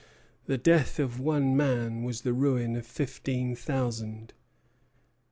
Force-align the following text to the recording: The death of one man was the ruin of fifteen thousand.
The 0.47 0.57
death 0.57 0.97
of 0.97 1.19
one 1.19 1.55
man 1.55 2.01
was 2.01 2.21
the 2.21 2.33
ruin 2.33 2.75
of 2.75 2.87
fifteen 2.87 3.55
thousand. 3.55 4.33